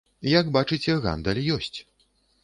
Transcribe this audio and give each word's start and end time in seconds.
Як 0.29 0.47
бачыце, 0.55 0.95
гандаль 1.03 1.41
ёсць. 1.57 1.77